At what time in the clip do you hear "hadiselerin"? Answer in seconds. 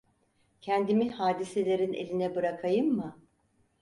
1.11-1.93